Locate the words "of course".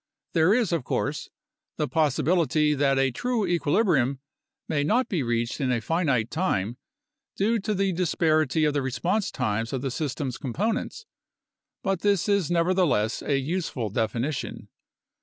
0.71-1.29